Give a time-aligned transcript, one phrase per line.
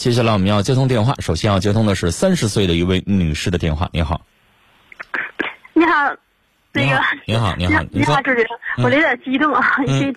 [0.00, 3.86] 接下来我们要接通电话，首先要接通的是三十岁的一位女士的电话。
[3.92, 4.22] 你好，
[5.74, 5.92] 你好，
[6.72, 8.46] 那个你好，你好， 你好，主持人，
[8.78, 10.10] 我有点激动啊，一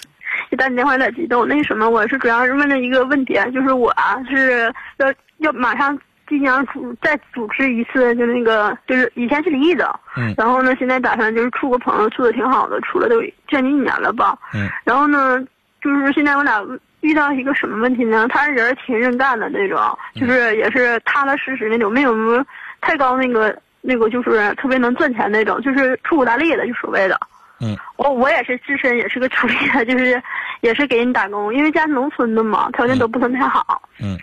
[0.52, 1.46] 一打你电话有点激动。
[1.46, 15.44] 那什么，我是主要是问了一个问题，就是我啊是要要马上即将主再主持一次，就那个就是以前是离异的，嗯，然后呢现在打算就是处个朋友，处的挺好的，处了都将近一年了吧，嗯，然后呢
[15.81, 16.66] 就是现在我俩
[17.04, 18.27] 遇到一个什么问题呢？
[18.27, 19.80] 他人挺认干的那种，
[20.16, 22.43] 就是也是踏踏实实那种，没有什么
[22.81, 23.55] 太高那个。
[23.85, 27.20] 那个就是特别能赚钱那种，就是出苦大力的，就所谓的。
[27.59, 27.76] 嗯。
[27.98, 30.23] 我我也是自身也是个处理的，就是
[30.62, 33.81] 也是给人打工，因为家是农村的嘛，条件都不算太好。
[34.01, 34.17] 嗯。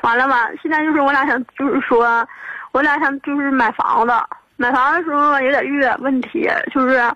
[0.00, 2.26] 完了吧，现在就是我俩想，就是说，
[2.72, 4.14] 我俩想就是买房子，
[4.56, 7.14] 买房的时候有点遇点问题，就是我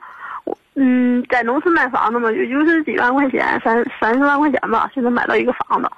[0.74, 5.90] 嗯，在农村买房子嘛，也就是几万块钱，三三四万块钱吧，现在买到一个房子，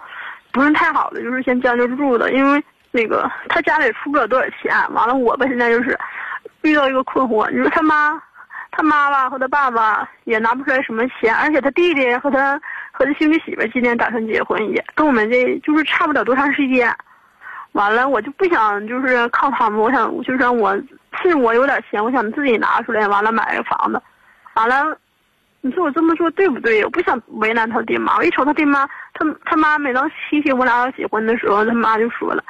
[0.52, 2.62] 不是太好的，就是先将就住的，因为。
[2.94, 5.98] 那个他家里出不了多少钱，完了我吧现在就是
[6.60, 7.50] 遇到一个困惑。
[7.50, 8.22] 你说他妈，
[8.70, 12.60] 他妈吧和他爸爸也拿不出来什么钱，而且他弟弟和他
[12.92, 16.94] 和他兄弟媳妇今年打算结婚，也跟我们这就是差不了多长时间。
[17.72, 20.76] 完了我就不想就是靠他们，我想就是我
[21.22, 24.02] 是我有点钱，我想自己拿出来，完了买个房子。
[24.54, 24.98] 完了，
[25.60, 26.84] 你说我这么做对不对？
[26.84, 28.16] 我不想为难他爹妈。
[28.16, 32.42] 我一瞅他爹妈，他他妈每当提起我俩要结婚的时候，他妈就说了。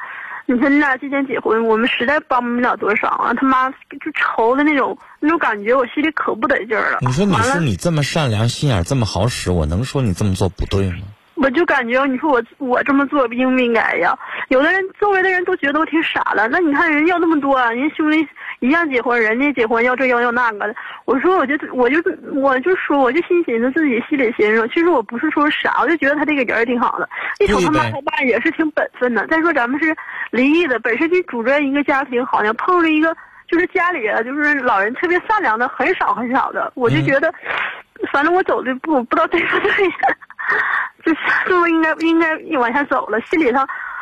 [0.45, 3.33] 你说你俩今天结婚，我们实在帮不了多少啊！
[3.33, 6.97] 他妈就愁的那种那种感觉，我心里可不得劲儿了。
[6.99, 10.97] 你说你是你这么善良、心眼这么好使，我能说你这么做不对吗？
[11.35, 14.17] 我就感觉你说我我这么做应不应该呀？
[14.49, 16.45] 有的人周围的人都觉得我挺傻的。
[16.49, 18.27] 那你看人要那么多，人兄弟
[18.63, 20.73] 一样结婚，人家结婚要这要要那个的。
[21.03, 21.97] 我说我就我就
[22.33, 27.09] 我就说我就心寻思自己心里寻思，其实我不是说啥，我就觉得他这个人挺好的。
[27.39, 29.27] 一瞅他妈他爸也是挺本分的。
[29.27, 29.93] 再说咱们是
[30.31, 33.13] 离异的，本身就组着一个家庭，好像碰着一个
[33.49, 36.71] 就是家里人，就是老人特别善良的很少很少的。
[36.73, 37.33] 我就觉得，
[38.13, 39.69] 反正我走的不不知道对不对。
[41.03, 43.19] 就是是不是应该应该往下走了？
[43.29, 43.59] 心里头，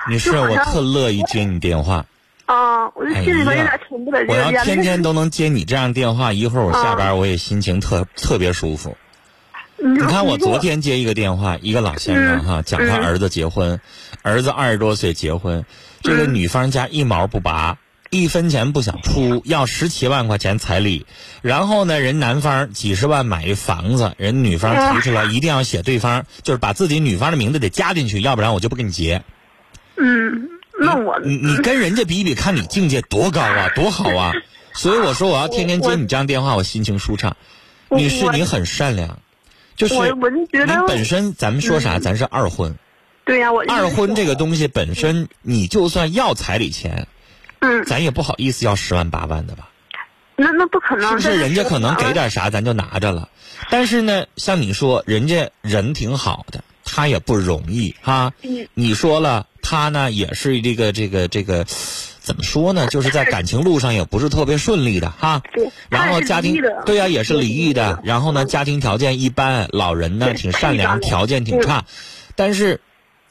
[0.07, 2.05] 你是我特乐意接你电话。
[2.45, 4.27] 啊，我这心里头有点沉不得劲。
[4.27, 8.97] 我要天天都能接你这样电话，一会儿我下班我也心情特特别舒服。
[9.77, 13.79] 你看我昨天接一个电话，一个老先生哈，讲他儿子结婚，
[14.21, 15.65] 儿子二十多岁结婚，
[16.01, 17.77] 这个女方家一毛不拔。
[18.13, 21.05] 一分钱不想出，要十七万块钱彩礼，
[21.41, 29.23] 然后呢，人男方几十万买一房子，人女方提出来一定要写对方，就是把自己女方的名字得加进去，要不然我就不跟你结。
[29.95, 30.49] 嗯，
[30.81, 34.33] 那我你你跟人家比一比，看你境界多高啊，多好啊！
[34.73, 37.35] 所以我说我要天天接你这样电话，我心情舒畅。
[37.89, 39.19] 女士，你很善良，
[39.75, 42.75] 就是我我就觉得你本身咱们说啥，咱是二婚。
[43.25, 47.07] 对呀，我二婚这个东西本身，你就算要彩礼钱。
[47.59, 49.69] 嗯，咱也不好意思要十万八万的吧？
[50.35, 51.37] 那那不可能，是不是？
[51.39, 53.29] 人家可能给点啥，咱就拿着了。
[53.69, 58.33] 但是呢，像你说，人家人挺好的，他也不容易哈。
[58.73, 61.65] 你说了，他呢也是这个这个这个，
[62.19, 62.87] 怎么说呢？
[62.87, 65.41] 就是在感情路上也不是特别顺利的哈。
[65.53, 65.71] 对。
[65.87, 68.01] 然后家庭对呀，也是离异的。
[68.03, 71.85] 然后呢，家庭条件一般，老人呢挺善良，条件挺差。
[72.35, 72.81] 但是，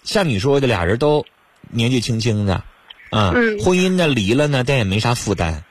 [0.02, 1.26] 像你说的，俩人都
[1.68, 2.64] 年纪轻轻的。
[3.10, 5.62] 嗯，婚姻呢离了呢，但也没啥负担，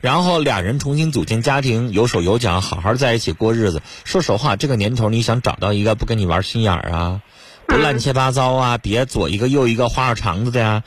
[0.00, 3.80] 然后俩人重新组建家庭，有手有脚，好好在一起过日子。
[4.02, 7.22] 说实话，这个年头你想找到一个不跟你玩心眼儿啊，
[7.66, 10.84] 不乱七八糟啊，别左一个右一个花花肠子的呀，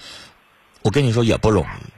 [0.82, 1.90] 我跟你说也不容易。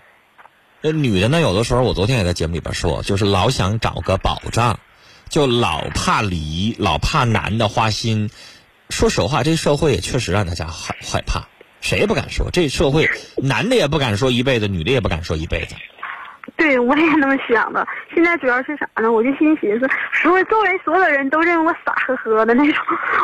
[0.81, 4.79] 那女的呢，有的时候我昨天也在节目里边说，就是老想找个保障，
[5.29, 8.29] 就老怕离，老怕男的花心。
[8.89, 11.47] 说实话，这社会也确实让大家害害怕。
[11.79, 15.75] 谁也不敢说，这社会男的也不敢说一辈子，女的也不敢说一辈子。
[16.61, 17.87] 对，我也那么想的。
[18.13, 19.11] 现在主要是啥呢？
[19.11, 19.89] 我就心寻思，
[20.21, 22.75] 所有周围所有的人都认为我傻呵呵的那种。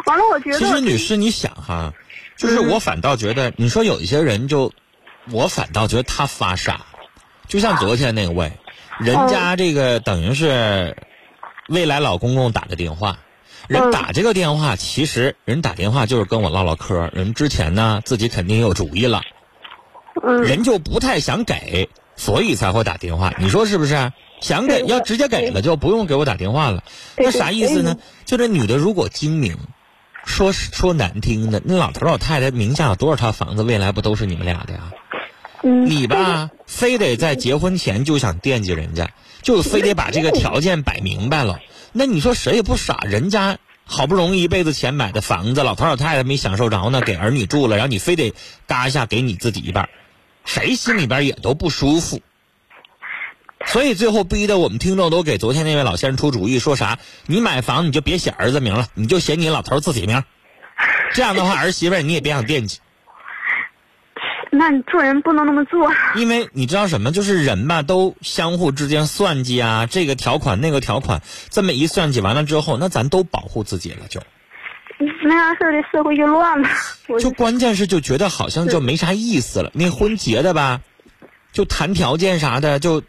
[0.08, 0.58] 完了，我觉得。
[0.58, 1.94] 其实女士，你想哈，
[2.36, 4.74] 就是我反倒觉得，你说有一些人就，
[5.31, 6.82] 我反倒觉得他发傻。
[7.47, 8.52] 就像昨天那位，
[9.00, 10.97] 人家这个等于是
[11.70, 13.20] 未来老公公打的电话。
[13.67, 17.11] 人打这个电话，其实人打电话就是跟我唠唠嗑。
[17.14, 19.22] 人之前呢，自己肯定有主意了，
[20.44, 23.34] 人就不太想给，所以才会打电话。
[23.40, 24.11] 你说是不是？
[24.40, 26.84] 想给要直接给了，就不用给我打电话了。
[27.17, 27.97] 那啥意思呢？
[28.25, 29.58] 就这女的如果精明，
[30.25, 34.91] 说说难听的，那老头老太太名下有多少套房子，未来不都是你们俩的呀？
[35.64, 39.09] 你吧，非得在结婚前就想惦记人家，
[39.41, 41.59] 就非得把这个条件摆明白了。
[41.91, 48.35] 那你说谁也不傻，人家好不容易一辈子钱买的房子，老头老太太没享受着呢，给儿女住了，然后你非得
[48.67, 49.90] 嘎一下给你自己一半，
[50.47, 52.22] 谁心里边也都不舒服。
[53.66, 56.97] 所以最后逼得我们听众都给昨天那位老先生出主意，说啥？
[57.26, 60.23] 你买房你就别写儿子名了，你就写你老头自己名。
[61.14, 62.79] 这样的话，儿媳妇你也别想惦记。
[64.49, 65.91] 那你做人不能那么做。
[66.16, 67.11] 因为你知道什么？
[67.11, 74.22] 就是人吧，都相互之间算计啊，这个条款那个条款，这么一算计完了之后，那咱都保护自己了，就。
[75.23, 76.70] 那样式的社会就乱了。
[77.20, 79.72] 就关键是就觉得好像就没啥意思了。
[79.73, 80.82] 那婚结的吧，
[81.52, 83.03] 就谈条件啥的，就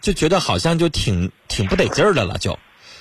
[0.00, 2.58] 就觉得好像就挺挺不得劲儿的了，就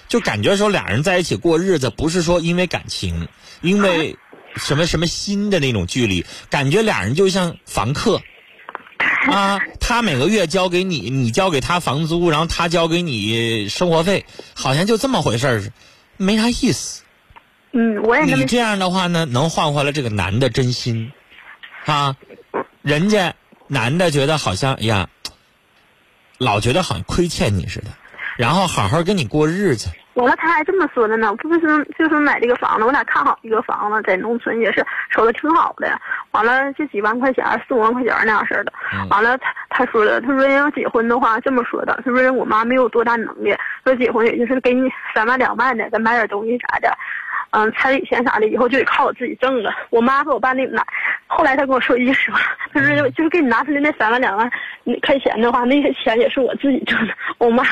[0.08, 3.28] 就感觉说俩人在一起过日子，不是说因为感情，
[3.62, 4.18] 因为。
[4.56, 8.24] 什么什么新的那种距离，感觉俩人就像房客，
[9.30, 14.25] 啊，他每个月交给你，你交给他房租，然后他交给你生活费，
[14.56, 15.72] 好像就这么回事儿，
[16.18, 17.04] 没啥意思。
[17.72, 21.12] 嗯，我也你这样的话呢，能换回来这个男的真心，
[21.86, 22.16] 啊，
[22.81, 23.36] 人家
[23.68, 25.10] 男的觉得好像哎呀，
[26.38, 27.88] 老觉得好像亏欠你似的，
[28.38, 29.90] 然后好好跟你过日子。
[30.18, 31.60] 完了，他还这么说的呢，不是
[31.98, 35.88] 就是买这个房子，我俩看好一个房子，在农村也是瞅的挺好的。
[36.31, 38.74] 完了就几万块钱，四五万块钱那样式的。
[39.12, 46.92] 完了他他说的，他说要结婚的话这么说的，他说我妈没有多大能力，说结婚也就是给你三万两万的，再买点东西啥的，
[47.52, 49.72] 嗯，彩礼钱啥的，以后就得靠我自己挣了。
[49.92, 50.84] 我妈和我爸那拿，
[51.28, 52.40] 后来他跟我说一句实话，
[52.74, 54.50] 他说就是给你拿出来那三万两万
[55.06, 57.64] 块钱的话，那些钱也是我自己挣的，我妈。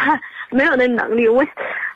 [0.55, 1.45] 没有那能力，我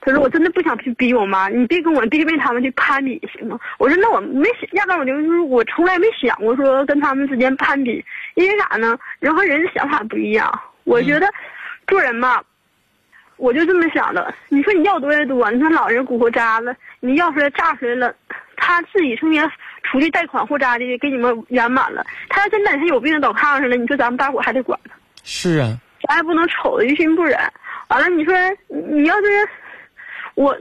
[0.01, 3.57] 他说我真的不想去逼我妈，你别跟我弟妹他们去攀比行吗？
[3.77, 8.03] 我说那我没想，压根我就是我从来没想过说跟他们之间攀比，
[8.35, 8.99] 因为啥呢？
[9.19, 10.61] 人和人的想法不一样。
[10.83, 11.27] 我觉得
[11.87, 12.43] 做人吧，
[13.37, 14.33] 我就这么想的。
[14.49, 18.13] 你说你要多也多，你说老人骨头渣子，你要出来炸出来了，
[18.57, 19.49] 他自己成天
[19.83, 24.95] 出去贷款或咋的给你们圆满了，他要真哪天有病倒炕上了，你说咱们大伙还得管他？
[25.23, 25.77] 是啊，
[26.07, 27.37] 咱也不能瞅着于心不忍。
[27.89, 28.33] 完了，你说
[28.67, 29.49] 你要是
[30.35, 30.55] 我，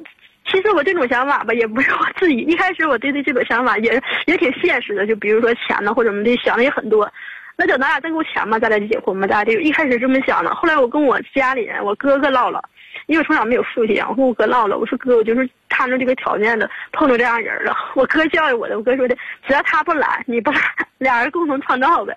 [0.47, 2.37] 其实我这种想法吧，也不是我自己。
[2.39, 7.11] 一开始我对的这种想法也也挺现实的，就比如说钱呢或者什么的，想的也很多。
[7.57, 10.55] 那等咱俩挣够钱嘛，咱俩就结婚吧，咱俩就一开始这么想的。
[10.55, 12.63] 后来我跟我家里人，我哥哥唠了，
[13.07, 17.77] 因为我从小没有父亲，我跟我哥唠了，我说哥，我就是看着这个条件的，碰着这样人了。
[17.95, 19.15] 我哥教育我的，我哥说的，
[19.47, 20.63] 只要他不懒，你不懒，
[20.99, 22.17] 俩人共同创造呗。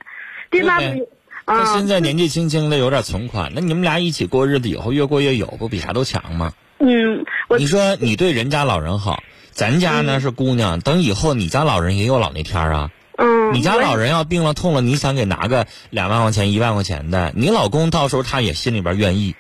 [0.49, 1.09] 第三不。
[1.45, 6.53] 他现在年纪轻轻的，有点存款，那你们俩一起过日子，以后越过越有，不比啥都强吗？
[6.79, 7.25] 嗯，
[7.57, 9.21] 你说你对人家老人好，
[9.51, 12.91] 咱家呢是姑娘，等以后你家老人也有老那天啊。
[13.17, 13.53] 嗯。
[13.53, 19.35] 你家老人要病了痛了，你想给拿个两万块钱、一万块钱的，你老公到时候他也心里边愿意，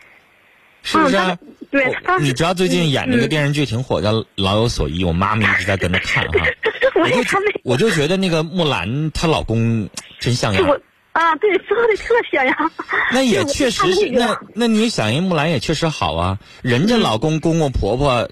[0.83, 1.17] 是不是？
[1.71, 1.95] 对。
[2.19, 6.45] 你知道最近演那个电视剧挺火，叫《老有所依》，我妈妈一直在跟着看哈。
[7.01, 7.23] 我就
[7.63, 9.89] 我就觉得那个木兰她老公
[10.19, 10.63] 真像样。
[11.11, 12.55] 啊，对， 说的特像呀。
[13.11, 16.39] 那也确实是，那那你想，人木兰也确实好啊。
[16.61, 18.29] 人家老公公公婆婆，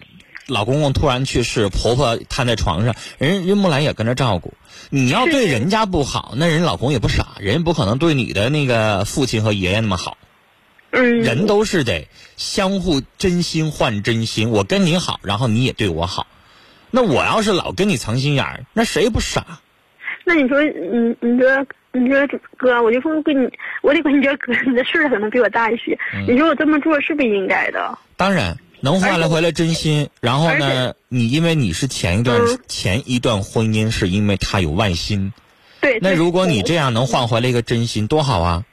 [0.47, 4.53] 老公公突然去世，婆婆瘫在床上，人人木兰也跟着照顾。
[4.89, 10.17] 你要对人家不好，那人老公也不傻，人家不可能对你的那个父亲和爷爷那么好。
[10.91, 11.19] 嗯。
[11.19, 16.27] 人都是得相互真心换真心，我跟你好，然后你也对我好。
[16.91, 19.59] 那我要是老跟你藏心眼儿，那谁不傻？
[20.23, 21.65] 那你说，你你说。
[21.91, 22.15] 你说
[22.55, 23.49] 哥，我就说跟你，
[23.81, 25.97] 我得跟你这哥，你的岁数可能比我大一些。
[26.27, 27.97] 你说我这么做是不是应该的？
[28.15, 30.07] 当然，能换来回来真心。
[30.21, 35.33] 然后呢，你因为你是前一段前一段婚姻，是因为他有外心。
[35.81, 35.97] 对。
[35.99, 38.65] 那如果你这样能换回来一个真心，多好啊！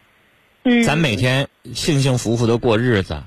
[0.65, 0.83] 嗯。
[0.85, 3.23] 咱每天幸幸福福的过日子，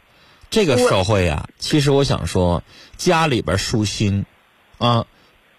[0.51, 2.63] 这个社会啊，其实我想说，
[2.95, 4.25] 家里边舒心，
[4.77, 5.07] 啊，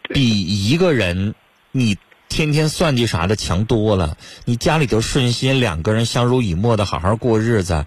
[0.02, 1.34] 比一个人
[1.72, 1.98] 你。
[2.30, 7.84] 天天算计啥的强多了，你家里头顺心，两个人相濡以沫的好好过日子，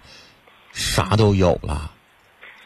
[0.72, 1.90] 啥都有了，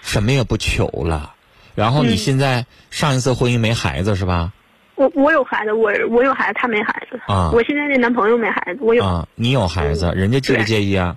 [0.03, 1.35] 什么也不求了。
[1.77, 4.53] 然后你现在上一次婚姻没孩子是吧？
[4.97, 7.19] 我我有孩子，我我有孩子，他没孩子。
[7.29, 9.05] 啊，我现在的男朋友没孩子，我有。
[9.05, 11.17] 啊，你有孩子，人家介不介意啊？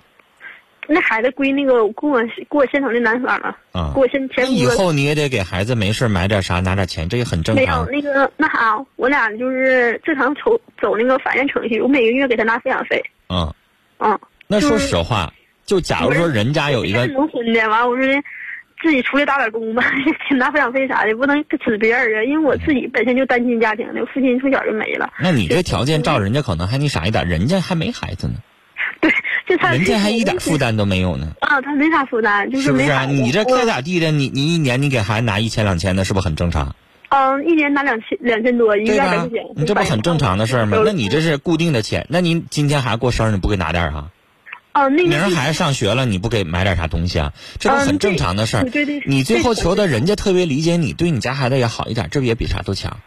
[0.87, 3.91] 那孩子归那个给我给我现成的男方了啊！
[3.93, 4.43] 给我现前。
[4.43, 7.65] 那以后你也得给孩子没事买点啥，拿点钱，这也很正常。
[7.65, 13.01] 没有那个那啥，我俩就是正常走走那个法院程序，我每个月给他拿抚养费。
[13.29, 13.53] 嗯。
[13.99, 14.19] 嗯。
[14.47, 15.31] 那说实话，
[15.65, 18.13] 就假如说人家有一个农村的，完我说的
[18.83, 19.83] 自己出去打点工吧，
[20.35, 22.23] 拿抚养费啥的，不能指别人啊。
[22.23, 25.13] 因为我自己本身就单亲家庭的，父亲从小就没了。
[25.21, 28.33] 那你这条件照人家可能还那啥一点，人家还没孩子呢。
[29.51, 31.33] 对，就他人家还一点负担都没有呢。
[31.41, 32.89] 啊，他没啥负担，就是不是？
[32.89, 34.11] 啊你这该咋地的？
[34.11, 36.75] 你你一年你给孩子拿一千两千的，是不是很正常？
[37.09, 39.43] 嗯，一年拿两千两千多，一个对吧月百块钱。？
[39.57, 40.81] 你这不很正常的事儿吗？
[40.85, 44.11] 那你这是固定的钱，那您今天孩子过生日，你不给拿点儿啊？
[44.73, 47.33] 哦，那个明儿孩子上学了，你不给买点啥东西啊？
[47.59, 48.65] 这不很正常的事儿。
[49.05, 52.99] 你最后求的人家特别理解你，对你家孩子也好一点，这不也比啥都强。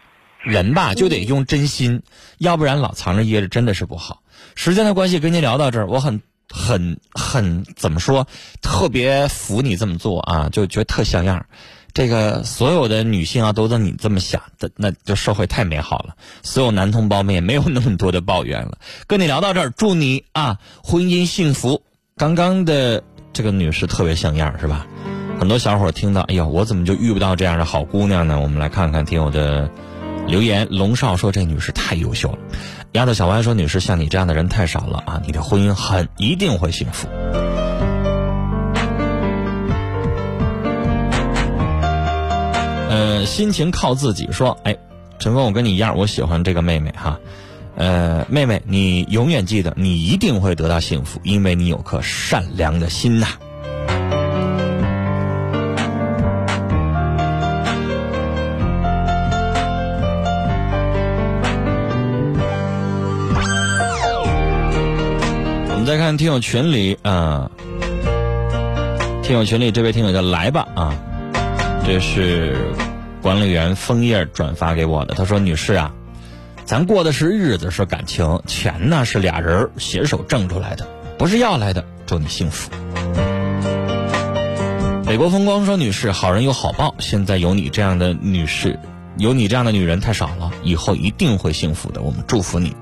[0.43, 2.03] 人吧就得用真心，
[2.37, 4.21] 要不然老藏着掖着真的是不好。
[4.55, 6.21] 时间的关系，跟您聊到这儿，我很
[6.51, 8.27] 很很怎么说，
[8.61, 11.47] 特别服你这么做啊，就觉得特像样。
[11.93, 16.17] 这个所有的女性啊，都像你这么想的，那就社会太美好了。
[16.43, 18.79] 所有男同胞们也没有那么多的抱怨了。
[19.07, 21.83] 跟你聊到这儿，祝你啊婚姻幸福。
[22.17, 24.87] 刚刚的这个女士特别像样，是吧？
[25.39, 28.41] 很多小伙听到，哎呦，我怎么就遇不到这样的好姑娘呢？
[28.41, 29.71] 我们来看看听友的
[30.27, 30.67] 留言。
[30.71, 32.39] 龙少说这女士太优秀了。
[32.95, 37.09] 丫头小歪说女士像你这样的人太少了啊，你的婚姻很一定会幸福。
[42.89, 44.31] 呃，心情靠自己。
[44.31, 44.77] 说，哎，
[45.19, 47.19] 陈峰，我跟你一样，我喜欢这个妹妹哈。
[47.75, 53.27] 呃，妹妹，你永远记得，你一定会得到幸福，因为你有颗善良的心呐。
[65.95, 67.49] 再看听友群里啊、
[69.23, 70.93] 听友群里这位听友叫来吧啊，
[71.87, 72.57] 这是
[73.23, 75.15] 管理员枫叶转发给我的。
[75.15, 75.95] 他说：“女士啊，
[76.65, 80.85] 咱过的是日子，是感情，钱呢是俩人携手挣出来的，
[81.17, 81.85] 不是要来的。
[82.07, 82.73] 祝你幸福。”
[85.07, 88.81] 北国风光说：“女士，好人有好报，现在有你这样的女士，
[89.17, 92.03] 有你这样的女人太少了，以后一定会幸福的。
[92.03, 92.75] 我们祝福你。”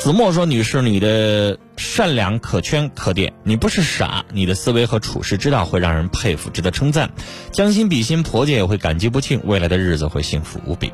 [0.00, 7.10] 子墨说：“女士，你的善良可圈可点，你不是傻，你的思维和处事之道会让人佩服，值得称赞。
[7.50, 10.86] 将心比心，婆家也会感激不尽，未来的日子会幸福无比。”